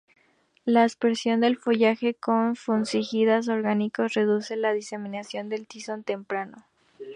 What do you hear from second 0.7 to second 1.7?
aspersión del